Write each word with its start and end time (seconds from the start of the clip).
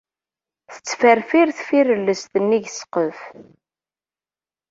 Tettferfir 0.73 1.47
tfirellest 1.57 2.31
nnig 2.43 2.65
n 2.69 2.71
ssqef. 2.71 3.19